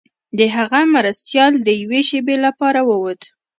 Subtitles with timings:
[0.37, 3.21] د هغه مرستیال د یوې شیبې لپاره ووت.